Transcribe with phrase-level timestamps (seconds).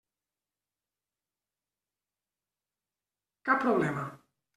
[3.49, 4.07] Cap problema.